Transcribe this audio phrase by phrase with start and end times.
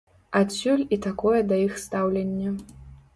[0.37, 2.55] Адсюль і такое да іх стаўленне.